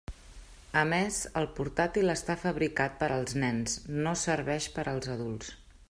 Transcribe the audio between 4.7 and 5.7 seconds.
per als adults.